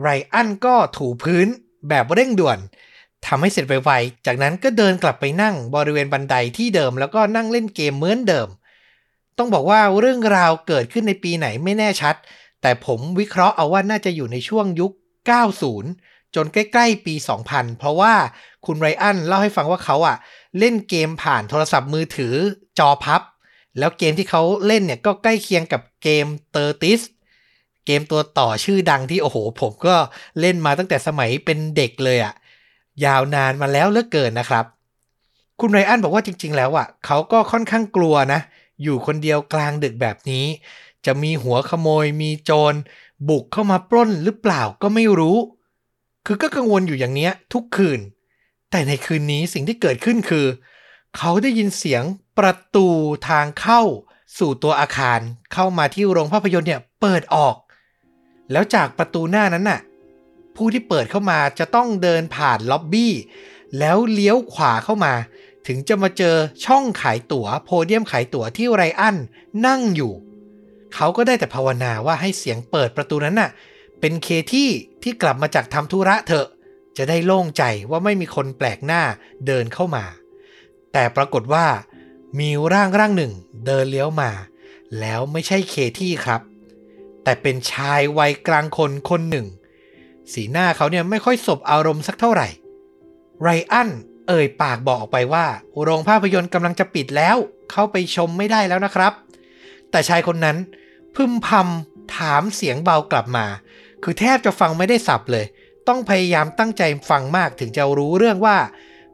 [0.00, 1.46] ไรอันก็ถูพื้น
[1.88, 2.58] แบบเร่งด่วน
[3.26, 8.48] ทำให้เสร็จไวๆ จากนั้นก็เดินกลับไปนั่งบริเวณบันไดที่เดิม แล้วก็นั่งเล่นเกมเหมือนเดิม
[9.38, 12.14] ต้องบอกว่าเรื่องราวเกิดขึ้นในปีไหนไม่แน่ชัด
[12.66, 14.92] แต่ผมวิเคราะห์เอาว่าน่าจะอยู่ในช่วงยุค
[15.62, 17.14] 90 จนใกล้ ๆ ปี
[17.46, 18.14] 2000 เพราะว่า
[18.66, 20.16] คุณไรอันเล่าให้ฟังว่าเขาอะ
[20.58, 22.34] เล่นเกมผ่านโทรศัพท์มือถือ
[22.78, 23.22] จอพับ
[23.78, 27.00] แล้วเกมที่เขาเล่นเนี่ยก็ใกล้เคียงกับเกม Tetris
[27.86, 29.96] เกมตัวต่อชื่อดังที่โอ้โห ผมก็
[30.40, 32.34] เล่นมาตั้งแต่สมัยเป็นเด็กเลยอะ
[33.04, 34.64] ยาวนานมาแล้วเหลือเกินนะครับ
[35.60, 38.40] คุณไรอันบอกว่าจริง ๆ แล้วอะเขาก็ค่อนข้างกลัวนะ
[38.82, 40.44] อยู่คนเดียวกลางดึกแบบนี้
[41.06, 42.74] จะมีหัวขโมยมีโจร
[43.28, 45.38] บุกเข้ามาปล้นหรือเปล่าก็ไม่รู้
[46.26, 48.00] คือก็กังวลอยู่อย่างเนี้ยทุกคืน
[48.70, 50.46] แต่ในคืนนี้สิ่งที่เกิดขึ้นคือ
[51.16, 52.02] เขาได้ยินเสียง
[52.38, 52.86] ประตู
[53.28, 53.82] ทางเข้า
[54.38, 55.20] สู่ตัวอาคาร
[55.52, 57.56] เข้ามาที่โรงภาพยนตร์เนี่ยเปิดออก
[58.52, 59.80] แล้วจากประตูหน้านั้นน่ะ
[60.56, 63.12] ผู้ที่เปิดเข้ามาจะต้องเดินผ่านล็อบบี้
[63.78, 65.14] แล้วเลี้ยวขวาเข้ามา
[65.66, 69.16] ถึงจะมาเจอช่องขายตั๋ว โพเดียมขายตั๋วที่ไรอัน
[69.66, 70.12] นั่งอยู่
[70.96, 73.50] เขาก็ได้แต่ภาวนาว่าให้เสียงเปิดประตูนั้นน่ะ
[74.00, 74.70] เป็นเคที่
[75.02, 76.46] ที่กลับมาจากทำธุระเถอะ
[76.96, 79.02] จะได้โล่งใจว่าไม่มีคนแปลกหน้า
[79.46, 80.04] เดินเข้ามา
[80.92, 81.66] แต่ปรากฏว่า
[82.40, 83.32] มีร่างร่างหนึ่ง
[83.66, 84.30] เดินเลี้ยวมา
[85.00, 86.40] แล้วไม่ใช่เคที่ครับ
[87.24, 89.46] แต่เป็นชายวัยกลางคนคนหนึ่ง
[90.32, 92.48] สีหน้าเขาเนี่ยไม่ค่อยสบอารมณ์สักเท่าไหร่
[93.42, 93.88] ไรอัน
[94.28, 95.46] เอ่ยปากบอกออกไปว่า
[95.82, 97.36] โรงภาพยนตร์กำลังจะปิดแล้ว
[97.72, 99.12] เข้าไปชมไม่ได้แล้วนะครับ
[99.90, 100.56] แต่ชายคนนั้น
[101.16, 103.46] พึมพำถามเสียงเบากลับมา
[104.02, 105.46] คือแทบจะฟังไม่ได้สับเลย
[105.88, 108.56] ต้องพยายามตั้งใจฟังมากถึงจะรู้เรื่องว่า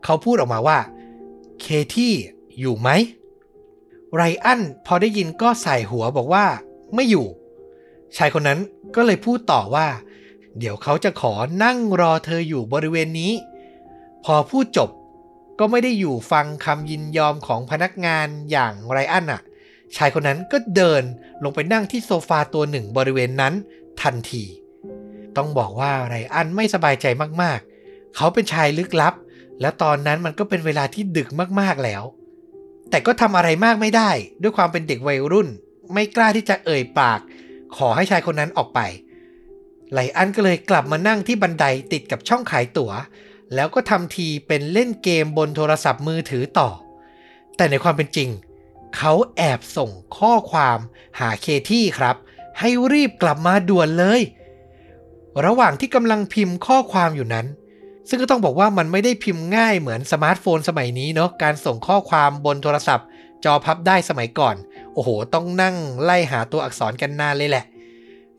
[0.05, 0.79] เขาพูดออกมาว่า
[1.61, 2.15] เคที่
[2.61, 2.89] อยู่ไหม
[4.15, 6.47] ไรอันพอได้ยินก็ใส่หัวบอกว่า
[6.95, 7.27] ไม่อยู่
[8.17, 8.61] ชายคนนั้น
[8.95, 9.87] ก็เลยพูดต่อว่า
[10.59, 13.33] เดี๋ยวเขาจะขอนั่งรอเธออยู่บริเวณนี้
[14.25, 14.91] พอพูดจบ
[15.59, 19.43] ก็ไม่ได้อยู่ฟังคำยินยอมของพนักงานอย่างไรอันอะ
[19.97, 21.03] ชายคนนั้นก็เดิน
[21.45, 23.55] ลงไปนั่งที่โซฟาตัวหนึ่งบริเวณนั้น
[24.03, 24.45] ทันที
[25.37, 27.07] ต้องบอกว่าไรอันไม่สบายใจ
[27.43, 29.15] มากๆ เขาเป็นชายลึกลับ
[29.61, 31.29] และตอนนั้นมันก็เป็นเวลาที่ดึก
[31.61, 32.03] มากๆแล้ว
[32.91, 34.11] แต่ก็ทำอะไรมากไม่ได้
[34.43, 35.49] ด้วยความเป็นเด็กวัยรุ่น
[35.93, 37.21] ไม่กล้าที่จะเอ่ยปาก
[37.77, 38.81] ขอให้ชายคนนั้นออกไป
[39.93, 42.93] ไรอันก็เลยกลับมานั่งที่บันไดติดกับช่องขายตั๋ว
[43.55, 46.71] แล้วก็ทำทีเป็นเล่นเกมบนโทรศัพท์มือถือต่อ
[47.57, 50.79] แต่ในความเป็นจริงเขาแอบส่งข้อความ
[51.21, 52.17] หาเคที่ครับ
[52.59, 54.21] ให้รีบกลับมาด่วนเลย
[55.45, 57.47] ระหว่างที่กำลังพิมพ์ข้อความอยู่นั้น
[58.09, 63.07] ซึ่งก็ต้องบอกว่ามันไม่ได้พิมพ์ง่ายเหมือนสมาร์ทโฟนสมัยนี้เนาะการส่งข้อความบนโทรศัพท์
[63.45, 64.57] จอพับได้สมัยก่อน
[64.95, 67.65] โอ้โห ต้องนั่งไล่หาตัวอักษรกันนานเลยแหละ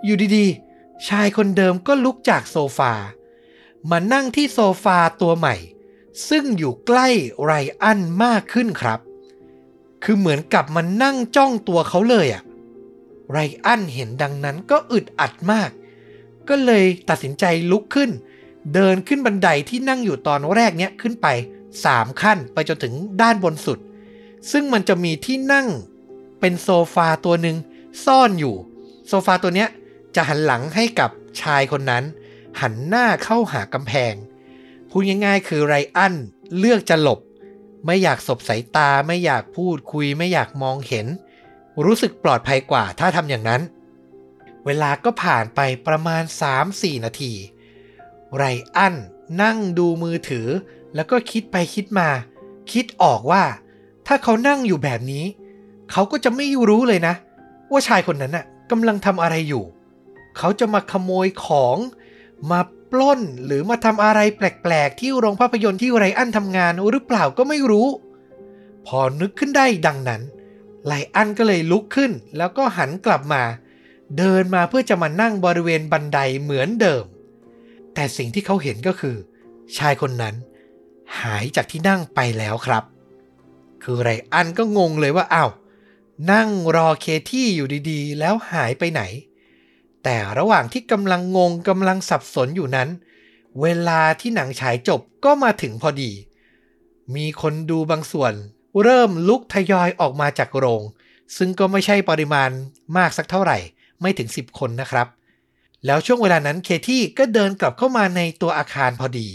[0.04, 2.94] อยู่ดีๆ ชายคนเดิมก็ลุกจากโซฟา
[3.90, 5.56] มานั่งที่โซฟาตัวใหม่
[6.30, 7.08] ซึ่งอยู่ใกล้
[7.44, 7.52] ไร
[7.84, 9.00] อันมากขึ้นครับ
[10.04, 12.42] คือเหมือนกับมันนั่งจ้องตัวเขาเลยอะ
[13.32, 15.70] ไรอันเห็นดังนั้นก็อึดอัดมาก
[16.50, 18.10] ก็เลยตัดสินใจลุกขึ้น
[18.74, 21.28] เดินขึ้นบันไดที่นั่งอยู่ตอนแรกเนี้ยขึ้นไป
[21.74, 23.80] 3 ขั้นไปจนถึงด้านบนสุด
[24.52, 25.68] ซึ่งมันจะมีที่นั่ง
[26.40, 27.58] เป็นโซฟาตัวหนึ่ง
[28.06, 28.56] ซ่อนอยู่
[29.08, 29.70] โซฟาตัวเนี้ย
[30.16, 31.10] จะหันหลังให้กับ
[31.42, 32.04] ชายคนนั้น
[32.62, 34.14] หันหน้าเข้าหากำแพง
[34.90, 36.14] พูดง่ายๆ คือไรอัน
[36.58, 37.20] เลือกจะหลบ
[37.86, 41.08] ไม่อยากสบสายตาไม่อยากพูดคุยไม่อยากมองเห็น
[41.86, 43.62] รู้สึกปลอดภัยกว่าถ้าทำอย่างนั้น
[44.66, 46.24] เวลาก็ผ่านไปประมาณ
[46.64, 47.34] 3-4 นาที
[48.36, 48.44] ไร
[48.78, 48.96] อัน
[49.42, 50.48] นั่งดูมือถือ
[50.96, 52.10] แล้วก็คิดไปคิดมา
[52.72, 53.44] คิดออกว่า
[54.08, 55.26] ถ้าเขานั่งอยู่แบบนี้
[55.92, 57.16] เขาก็จะไม่รู้เลยนะ
[57.72, 59.64] ว่าชายคนนั้นน่ะกำลังทำอะไรอยู่
[60.38, 61.78] เขาจะมาขโมยของ
[62.52, 62.60] มา
[62.94, 67.88] ปล้น หรือมาทำอะไรแปลกๆ ที่โรงภาพยนตร์ที่ไรอันทำงานหรือเปล่าก็ไม่รู้
[68.88, 70.22] พอนึกขึ้นได้ดังนั้น
[70.86, 73.44] ไลอันก็เลยลุกขึ้น แล้วก็หันกลับมา
[74.18, 77.04] เดินมาเพื่อจะมานั่งบริเวณบันไดเหมือนเดิม
[77.94, 79.16] แต่สิ่งที่เขาเห็นก็คือ
[79.78, 80.36] ชายคนนั้น
[81.22, 82.84] หายจากที่นั่งไปแล้วครับ
[83.84, 85.52] คือไรอันก็งงเลยว่าอา้าว
[86.32, 89.02] นั่งรอเคที่อยู่ดีๆ แล้วหายไปไหน
[90.04, 92.90] แต่ระหว่างที่กำลังงงกำลังสับสนอยู่นั้น
[93.62, 96.12] เวลาที่หนังฉายจบก็มาถึงพอดี
[97.16, 98.34] มีคนดูบางส่วน
[98.84, 100.82] เริ่มลุกทยอยออกมาจากโรง
[101.38, 102.50] ซึ่งก็ไม่ใช่ปริมาณ
[102.98, 103.58] มากสักเท่าไหร่
[104.02, 105.08] ไม่ถึง 10 คนนะครับ
[105.86, 109.30] แล้วช่วงเวลานั้นเคที่ก็เดินกลับเข้ามาในตัวอาคารพอดี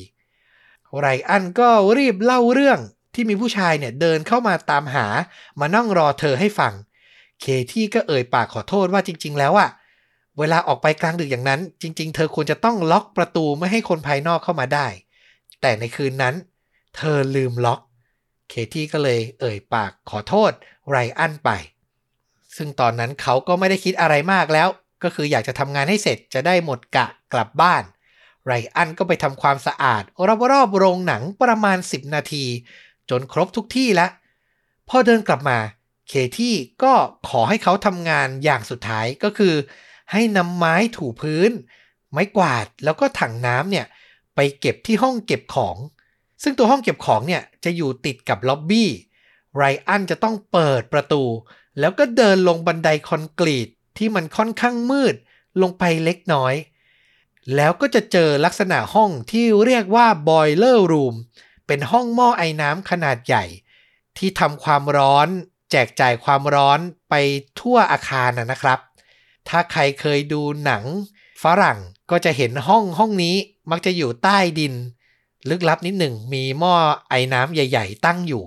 [0.99, 2.79] ไรอันก็รีบเล่าเรื่อง
[3.15, 5.07] ที่มีผู้ชายเนี่ยเดินเข้ามาตามหา
[5.61, 6.73] มานั่งรอเธอให้ฟัง
[7.41, 9.71] เคที่ก็เอ่ยปากขอโทษว่าจริง ๆ แล้วอะ
[10.39, 14.87] เวลาออกไปกลางดึกอย่างนั้น จริง ๆ เธอควรจะต้องล็อกประตูไม่ให้คนภายนอกเข้ามาได้
[15.61, 16.35] แต่ในคืนนั้น
[16.97, 17.81] เธอลืมล็อก
[18.49, 20.53] เคที่ก็เลยเอ่ยปากขอโทษ
[20.91, 21.51] ไรอันไป
[22.57, 24.69] ซึ่งตอนนั้นเขาก็ไม่ได้คิดอะไรมากแล้ว
[25.03, 27.83] ก็คืออยากจะทำงานให้เสร็จจะได้หมดกะกลับบ้าน
[28.47, 30.03] ไรอันก็ไปทำความสะอาด
[30.53, 32.45] รอบๆโรงหนังประมาณ 10 นาที
[33.11, 34.11] จนครบทุกที่แล้ว
[34.89, 35.59] พอเดินกลับมา
[36.09, 36.93] เคที่ก็
[37.29, 39.55] ขอให้เขาทำงานอย่างสุดท้ายก็คือ
[40.13, 41.51] ให้นำไม้ถูพื้น
[42.11, 43.87] ไม้กวาดแล้วก็ถังน้ำเนี่ย
[44.35, 45.77] ไปเก็บที่ห้องเก็บของ
[46.43, 48.91] ซึ่งตัวห้องเก็บของเนี่ยจะอยู่ติดกับล็อบบี้
[49.57, 51.23] ไรอันจะต้องเปิดประตู
[51.79, 53.69] แล้วก็เดินลงบันไดคอนกรีต
[53.99, 55.15] ที่มันค่อนข้างมืด
[55.63, 56.55] ลงไปเล็กน้อย
[57.57, 61.15] แล้วก็จะเจอลักษณะห้องที่เรียกว่า boiler room
[61.67, 63.45] เป็นห้องหม้อไอ้น้ำขนาดใหญ่
[64.17, 65.29] ที่ทำความร้อน
[65.71, 66.79] แจกจ่ายความร้อน
[67.11, 67.15] ไป
[67.61, 68.79] ทั่วอาคารนะครับ
[69.49, 70.85] ถ้าใครเคยดูหนัง
[71.43, 71.79] ฝรั่ง
[72.11, 73.37] ก็จะเห็นห้องห้องนี้
[73.71, 74.75] มักจะอยู่ใต้ดิน
[75.49, 76.75] ลึกลับนิดหนึ่งมีหม้อ
[77.09, 78.45] ไอ้น้ำใหญ่ ๆ ตั้งอยู่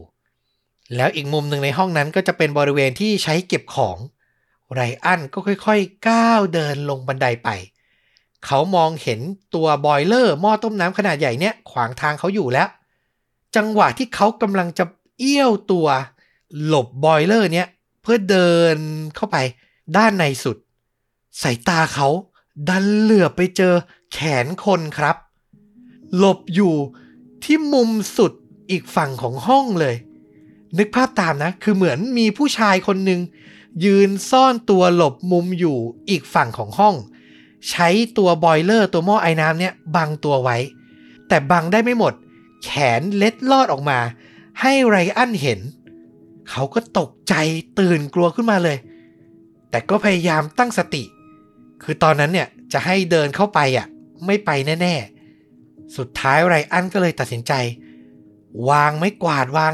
[0.96, 3.98] แล้วอีกมุมหนึ่งในห้องนั้นก็จะเป็นบริเวณที่ใช้เก็บของ
[4.74, 7.50] ไรอันก็ค่อยๆ ก้าวเดินลงบันไดไป
[8.46, 9.20] เขามองเห็น
[9.56, 12.68] ตัวบอยเลอร์หม้อต้มน้ำขนาดใหญ่เนี่ยขวางทางเขาอยู่แล้ว
[13.56, 14.86] จังหวะที่เขากำลังจะ
[15.20, 15.88] เอี้ยวตัว
[16.66, 17.68] หลบบอยเลอร์เนี่ย
[18.02, 18.78] เพื่อเดิน
[19.16, 19.38] เข้าไป
[19.98, 20.58] ด้านในสุด
[21.42, 22.08] สายตาเขา
[22.68, 23.74] ดันเหลือไปเจอ
[24.14, 25.16] แขนคนครับ
[26.18, 26.76] หลบอยู่
[27.44, 28.32] ที่มุมสุด
[28.70, 29.96] อีกฝั่งของห้องเลย
[30.78, 33.22] นึกภาพตามนะ คือเหมือนมีผู้ชายคนหนึ่ง
[33.86, 35.78] ยืนซ่อนตัวหลบมุมอยู่
[36.10, 36.96] อีกฝั่งของห้อง
[37.70, 40.58] ใช้ตัวบอยเลอร์ตัวหม้อไอ้น้ำเนี่ยบังตัวไว้
[41.28, 42.14] แต่บังได้ไม่หมด
[42.64, 44.00] แขนเล็ดลอดออกมา
[44.62, 45.60] ให้ไรอันเห็น
[46.50, 47.34] เขาก็ตกใจ
[47.80, 48.78] ตื่นกลัวขึ้นมาเลย
[49.70, 51.04] แต่ก็พยายามตั้งสติ
[51.84, 53.88] คือตอนนั้นเนี่ยจะให้เดินเข้าไปอะ
[54.26, 54.50] ไม่ไป
[54.82, 57.54] แน่ๆ สุดท้ายไรอันก็เลยตัดสินใจ
[58.70, 59.74] วางไม้กวาดวาง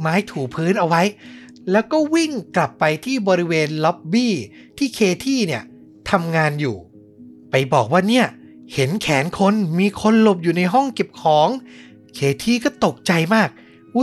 [0.00, 1.02] ไม้ถูพื้นเอาไว้
[1.72, 4.34] แล้วก็วิ่งกลับไปที่บริเวณล็อบบี้
[4.78, 5.62] ที่เคที่เนี่ย
[6.10, 6.76] ทำงานอยู่
[7.50, 8.26] ไปบอกว่าเนี่ย
[8.74, 11.48] เห็นแขนคนมีคนหลบอยู่ในห้องเก็บของ
[12.14, 13.48] เคที่ก็ตกใจมาก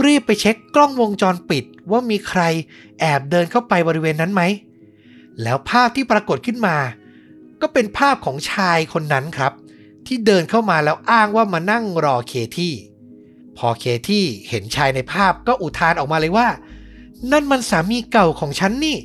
[0.06, 2.42] รีบไปเช็คกล้องวงจรปิดว่ามีใคร
[3.00, 4.42] แอบเดินเข้าไปบริเวณนั้นไหม
[5.42, 6.76] แล้วภาพที่ปรากฏขึ้นมา
[7.66, 9.52] ก็เป็นภาพของชายคนนั้นครับ
[10.06, 12.74] ที่เดินเข้ามาแล้วอ้างว่ามานั่งรอเคที่
[13.56, 16.48] พอเคที่เห็นชายในภาพก็อุทานออกมาเลยว่า
[17.32, 18.96] นั่นมันสามีเก่าของฉันนี่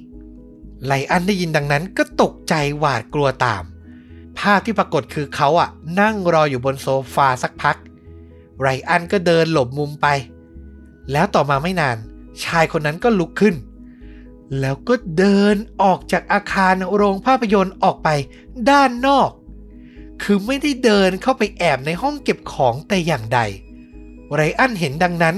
[0.85, 3.63] ไลอันได้ยินดังนั้นก็ตกใจหวาดกลัวตาม
[4.39, 5.69] ภาพที่ปรากฏคือเขาอะ
[5.99, 7.77] นั่งรออยู่บนโซฟาสักพัก
[8.59, 10.07] ไรอันก็เดินหลบมุมไป
[11.11, 11.97] แล้วต่อมาไม่นาน
[12.43, 13.55] ชายคนนั้นก็ลุกขึ้น
[14.59, 18.09] แล้วก็เดินออกจากอาคารโรงภาพยนตร์ออกไป
[18.69, 19.29] ด้านนอก
[20.23, 23.39] คือไม่ได้เดินเข้าไปแอบในห้องเก็บของแต่อย่างใด
[24.33, 25.35] ไรอันเห็นดังนั้น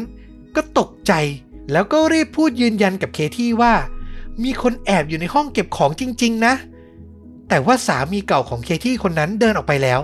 [0.56, 1.13] ก็ตกใจ
[1.71, 3.74] แล้วก็รีบพูดยืนยันกับเคที่ว่า
[4.43, 6.54] มีคนแอบอยู่ในห้องเก็บของจริง ๆ นะ
[7.50, 10.00] แต่ว่าสามีเก่าของเคที่คนนั้นเดินออกไปแล้ว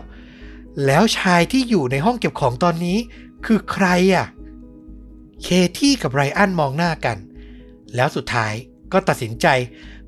[0.86, 2.98] แล้วชายที่อยู่ในห้องเก็บของตอนนี้
[3.46, 4.26] คือใครอะ่ะ
[5.44, 5.48] เค
[5.80, 7.18] ที่กับไรอันมองหน้ากัน
[7.96, 8.54] แล้วสุดท้าย
[8.94, 9.48] ก็ตัดสินใจ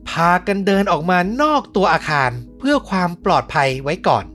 [0.09, 4.25] พากันเดินออกมานอกตัวอาคารเพื่อความปลอดภัยไว้ก่อน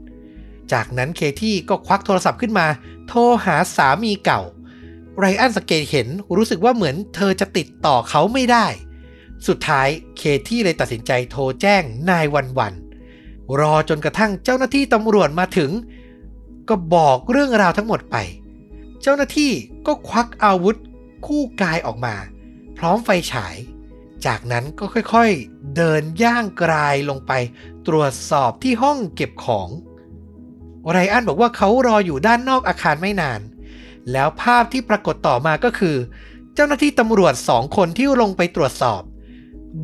[0.73, 2.67] จากนั้นเคที่ก็ควักโทรศัพท์ขึ้นมา
[3.09, 4.43] โทรหาสามีเก่า
[5.19, 8.67] ไรอันสังเกตเห็นรู้สึกว่าเหมือนเธอจะติดต่อเขาไม่ได้
[9.47, 12.75] สุดท้ายเคที่เลยตัดสินใจโทรแจ้งนายวันวัน
[13.61, 15.71] รอจนกระทั่งเจ้าหน้าที่ตำรวจมาถึง
[16.69, 18.17] ก็บอกเรื่องราวทั้งหมดไป
[19.03, 19.53] เจ้าหน้าที่
[19.87, 20.77] ก็ควักอาวุธ
[21.27, 22.15] คู่กายออกมา
[22.79, 23.55] พร้อมไฟฉาย
[24.27, 27.33] จากนั้นก็ค่อยๆ เดินย่างกรายลงไป
[27.87, 29.69] ตรวจสอบที่ห้องเก็บของ
[30.91, 33.41] ไรอันบอกว่าเขารออยู่ด้านนอกอาคารไม่นาน
[34.13, 35.97] แล้วภาพที่ปรากฏต่อมาก็คือ
[36.55, 39.03] เจ้าหน้าที่ตำรวจสองคนที่ลงไปตรวจสอบ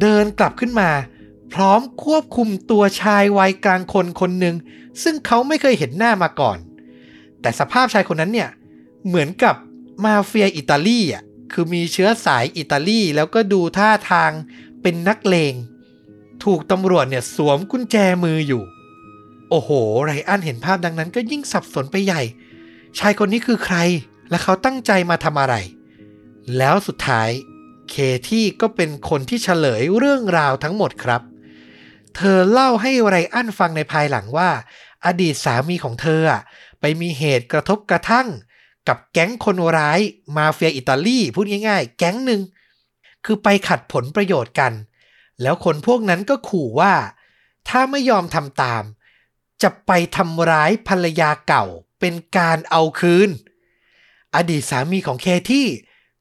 [0.00, 0.90] เดินกลับขึ้นมา
[1.55, 4.57] พร้อมควบคุมตัวชายวัยกลางคนคนหนึ่ง
[5.03, 6.59] ซึ่งเขาไม่เคยเห็นหน้ามาก่อน
[7.40, 8.50] แต่สภาพชายคนนั้นเนี่ย
[9.07, 9.55] เหมือนกับ
[10.05, 14.30] มาเฟียอิตาลีอะ คือมีเชื้อสายอิตาลีแล้วก็ดูท่าทาง
[14.82, 15.54] เป็นนักเลง
[16.44, 18.62] ถูกตำรวจเนี่ยสวมกุญแจมืออยู่
[19.50, 19.70] โอ้โห
[20.04, 22.22] ไรอันเห็นภาพดังนั้นก็ยิ่งสับสนไปใหญ่
[22.98, 23.76] ชายคนนี้คือใคร
[24.30, 25.54] และเขาตั้งใจมาทำอะไร
[26.58, 27.30] แล้วสุดท้าย
[27.90, 27.94] เค
[28.28, 31.22] ที่ก็เป็นคนที่เฉลยเรื่องราวทั้งหมดครับ
[32.16, 34.50] เธอเล่าให้ไรอันฟังในภายหลังว่า
[35.06, 36.42] อดีตสามีของเธออะ
[36.80, 38.26] ไปมีเหตุกระทบกระทั่ง
[38.90, 40.00] กับแก๊งคนร้าย
[40.37, 42.40] มาเฟียอิตาลีพูดง่ายๆ แก๊งหนึ่ง
[43.24, 44.72] คือไปขัดผลประโยชน์กัน
[45.42, 46.94] แล้วคนพวกนั้นก็ขู่ว่า
[47.68, 48.83] ถ้าไม่ยอมทำตาม
[49.62, 51.64] จะไปทำร้ายภรรยาเก่า
[52.00, 53.29] เป็นการเอาคืน
[54.37, 55.66] อดีตสามีของเคที่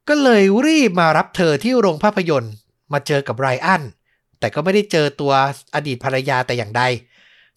[0.07, 2.53] ก็เลยรีบมารับเธอที่โรงภาพยนตร์
[2.93, 3.83] มาเจอกับไรอัน
[4.39, 5.33] แต่ก็ไม่ได้เจอตัว
[5.75, 6.83] อดีตภรรยาแต่อย่างใด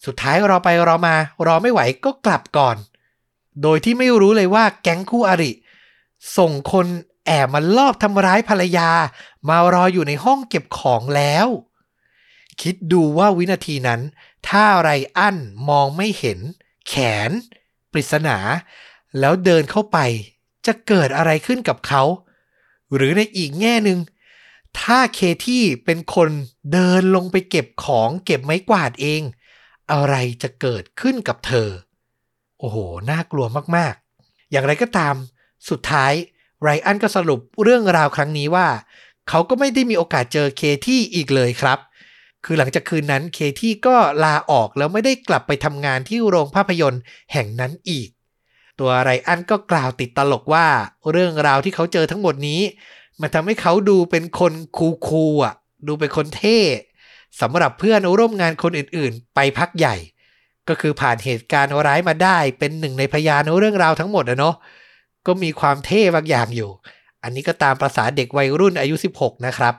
[0.05, 1.15] สุดท้ายรอไปรอมา
[1.47, 2.77] รอไม่ไหวก็กลับก่อน
[3.61, 5.51] โดยที่ไม่รู้เลยว่าแก๊งคู่อริ
[6.37, 6.87] ส่งคน
[7.25, 8.89] แอบมาลอบทำร้ายภรรยา
[9.47, 11.47] มารออยู่ในห้องเก็บของแล้ว
[12.61, 14.01] คิดดูว่าวินาทีนั้น
[14.47, 15.37] ถ้าไรอัน
[15.69, 16.39] มองไม่เห็น
[16.87, 16.93] แข
[17.29, 17.31] น
[17.91, 18.37] ปริศนา
[19.19, 19.97] แล้วเดินเข้าไป
[20.65, 22.03] จะเกิดอะไรขึ้นกับเขา
[22.95, 23.99] หรือในอีกแง่หนึ่ง
[24.79, 26.29] ถ้าเคที่เป็นคน
[26.71, 29.21] เดินลงไปเก็บของเก็บไม้กวาดเอง
[29.91, 31.69] อะไรจะเกิดขึ้นกับเธอ
[32.63, 32.79] โอ้โห
[33.11, 33.45] น่ากลัว
[33.75, 35.15] มากๆ อย่างไรก็ตาม
[35.69, 36.13] สุดท้าย
[36.61, 38.67] ไรอันก็สรุปเรื่องราวครั้งนี้ว่า
[39.29, 41.79] เขาก็ไม่ได้มีโอกาสเจอเคที่อีกเลยครับ
[42.45, 47.01] คือหลังจากคืนนั้นเคที่ก็ลาออกแล้วไม่ได้กลับไปทำงานที่โรงภาพยนตร์
[47.33, 48.09] แห่งนั้นอีก
[48.79, 50.67] ตัวไรอันก็กล่าวติดตลกว่า
[51.11, 52.61] เรื่องราวที่เขาเจอทั้งหมดนี้
[53.21, 55.53] มันทำให้เขาดูเป็นคนคูลๆอะ
[55.87, 56.59] ดูเป็นคนเท่
[57.41, 59.95] สำหรับเพื่อนร่วมงานคนอื่นๆ ไปพักใหญ่
[60.69, 64.55] ก็คือผ่านเหตุการณ์ร้ายมาได้ เป็นหนึ่งในพยานเรื่องราวทั้งหมดอะเนาะ
[65.27, 66.69] ก็มีความเท่บางอย่างอยู่
[67.23, 69.75] อันนี้ก็ตามประษาเด็กวัยรุ่นอายุ 16 นะครับ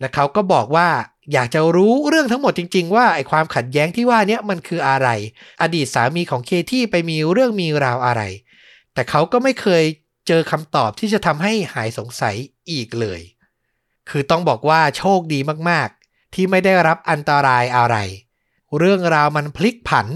[0.00, 0.88] และเขาก็บอกว่า
[1.32, 5.08] อยากจะรู้เรื่องทั้งหมดจริง ๆ ว่าไอความขัดแย้งที่ว่านี้มันคืออะไร
[5.62, 8.22] อดีตสามีของเคที่ไปมีเรื่องมีราวอะไร
[8.94, 9.84] แต่เขาก็ไม่เคย
[10.28, 12.36] เจอคำตอบที่จะทำให้หายสงสัย
[12.70, 13.20] อีกเลย
[14.10, 15.38] คือต้องบอกว่าโชคดี
[15.70, 17.96] มากๆ ที่ไม่ได้รับอันตรายอะไร
[18.78, 20.06] เรื่องราวมันพลิกผัน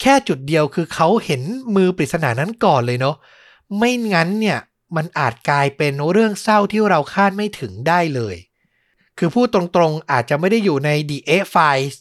[0.00, 1.42] แค่จุดเดียวคือเขาเห็น
[1.74, 3.16] มือปริศนานั้นก่อนเลยเนาะ
[3.78, 4.58] ไม่งั้นเนี่ย
[4.96, 8.36] มันอาจกลายเป็นเรื่องเศร้าที่เราคาดไม่ถึงได้เลย
[9.18, 11.96] คือพูดตรงๆอาจจะไม่ได้อยู่ใน The A Files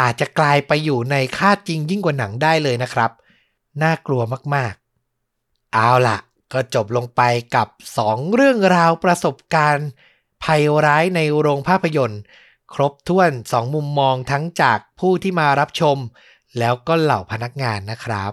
[0.00, 3.10] อาจจะกลายไปอยู่ในคาดจริงยิ่งกว่าหนังได้เลยนะครับ
[3.82, 4.22] น่ากลัว
[4.54, 6.18] มากๆ เอาล่ะ
[6.52, 7.22] ก็จบลงไป
[7.54, 7.68] กับ
[8.02, 9.88] 2 เรื่องราวประสบการณ์
[10.44, 12.20] ภัยร้ายในโรงภาพยนตร์
[12.74, 15.98] ครบถ้วน2มุมมองทั้งจากผู้ที่มารับชม
[16.58, 18.32] แล้วก็เหล่าพนักงานนะครับ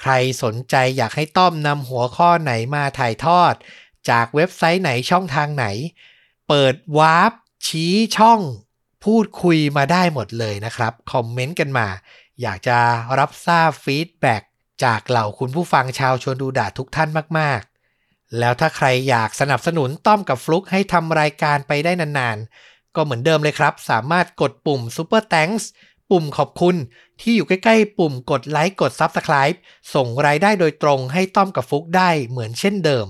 [0.00, 3.54] ใครสนใจอยากให้ต้อมนำหัวข้อไหนมาถ่ายทอด
[4.10, 5.66] จากเว็บไซต์ไหนช่องทางไหน
[6.48, 7.32] เปิดวาร์ป
[7.66, 8.40] ชี้ช่อง
[9.04, 11.88] พูดคุยมาได้หมดเลยนะครับ คอมเมนต์กันมา
[12.42, 12.78] อยากจะ
[13.18, 14.42] รับทราบ feedback
[14.84, 25.64] จากเหล่าคุณผู้ฟังชาวชวนดูด่าทุกท่านมากๆ แล้วถ้าใครอยากสนับสนุนต้อมกับฟลุกให้ทำรายการไปได้นานๆ ก็เหมือนเดิมเลยครับ สามารถกดปุ่ม Super Thanks
[26.10, 26.76] ปุ่มขอบคุณ
[27.20, 29.56] ที่อยู่ใกล้ๆ ปุ่มกดไลค์กด Subscribe
[29.94, 33.06] ส่งรายได้โดยตรงให้ต้อมกับฟลุกได้เหมือนเช่นเดิม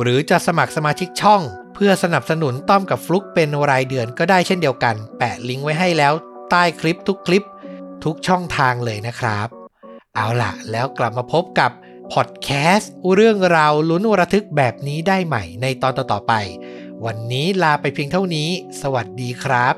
[0.00, 1.42] หรือจะสมัครสมาชิกช่อง
[1.74, 6.12] เพื่อสนับสนุนต้อมกับฟลุกเป็นรายเดือนก็ได้เช่นเดียวกัน แปะลิงก์ไว้ให้แล้ว
[6.50, 7.46] ใต้คลิปทุกคลิป
[8.04, 9.48] ทุกช่องทางเลยนะครับ
[10.14, 11.70] เอาล่ะ แล้วกลับมาพบกับ
[12.12, 16.32] พอดแคสต์เรื่องราวลุ้นระทึกแบบนี้ได้ใหม่ในตอนต่อๆไป
[17.06, 18.48] วันนี้ลาไปเพียงเท่านี้
[18.82, 19.74] สวัสดีครับ